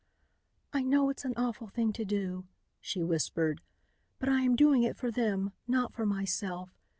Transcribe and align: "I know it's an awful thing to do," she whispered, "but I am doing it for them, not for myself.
"I 0.73 0.81
know 0.81 1.11
it's 1.11 1.25
an 1.25 1.35
awful 1.37 1.67
thing 1.67 1.93
to 1.93 2.03
do," 2.03 2.47
she 2.79 3.03
whispered, 3.03 3.61
"but 4.17 4.29
I 4.29 4.41
am 4.41 4.55
doing 4.55 4.81
it 4.81 4.97
for 4.97 5.11
them, 5.11 5.51
not 5.67 5.93
for 5.93 6.07
myself. 6.07 6.71